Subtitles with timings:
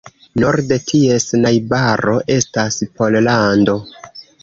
[0.43, 3.81] Norde ties najbaro estas Pollando.